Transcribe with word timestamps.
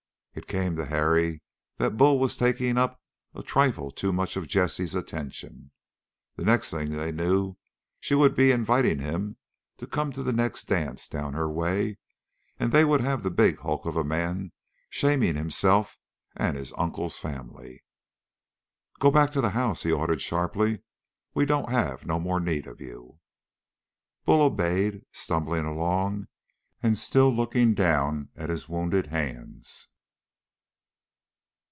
It 0.33 0.47
came 0.47 0.77
to 0.77 0.85
Harry 0.85 1.41
that 1.75 1.97
Bull 1.97 2.17
was 2.17 2.37
taking 2.37 2.77
up 2.77 3.01
a 3.35 3.43
trifle 3.43 3.91
too 3.91 4.13
much 4.13 4.37
of 4.37 4.47
Jessie's 4.47 4.95
attention. 4.95 5.71
The 6.37 6.45
next 6.45 6.71
thing 6.71 6.91
they 6.91 7.11
knew 7.11 7.57
she 7.99 8.15
would 8.15 8.33
be 8.33 8.51
inviting 8.51 8.99
him 8.99 9.35
to 9.75 9.85
come 9.85 10.13
to 10.13 10.23
the 10.23 10.31
next 10.31 10.69
dance 10.69 11.09
down 11.09 11.33
her 11.33 11.49
way, 11.51 11.97
and 12.57 12.71
they 12.71 12.85
would 12.85 13.01
have 13.01 13.23
the 13.23 13.29
big 13.29 13.59
hulk 13.59 13.85
of 13.85 13.97
a 13.97 14.05
man 14.05 14.53
shaming 14.89 15.35
himself 15.35 15.97
and 16.33 16.55
his 16.55 16.71
uncle's 16.77 17.17
family. 17.19 17.83
"Go 19.01 19.09
on 19.09 19.13
back 19.13 19.31
to 19.33 19.41
the 19.41 19.49
house," 19.49 19.83
he 19.83 19.91
ordered 19.91 20.21
sharply. 20.21 20.81
"We 21.33 21.45
don't 21.45 21.69
have 21.69 22.05
no 22.05 22.21
more 22.21 22.39
need 22.39 22.67
of 22.67 22.79
you." 22.79 23.19
Bull 24.23 24.41
obeyed, 24.43 25.05
stumbling 25.11 25.65
along 25.65 26.29
and 26.81 26.97
still 26.97 27.31
looking 27.35 27.73
down 27.73 28.29
at 28.37 28.49
his 28.49 28.69
wounded 28.69 29.07
hands. 29.07 29.89